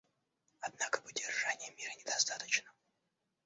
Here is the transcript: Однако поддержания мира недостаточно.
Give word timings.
Однако 0.61 0.99
поддержания 1.03 1.69
мира 1.77 1.91
недостаточно. 1.99 2.71